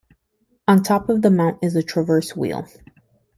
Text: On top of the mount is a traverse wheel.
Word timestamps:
On 0.67 0.81
top 0.81 1.09
of 1.09 1.21
the 1.21 1.29
mount 1.29 1.59
is 1.63 1.75
a 1.75 1.83
traverse 1.83 2.35
wheel. 2.35 2.67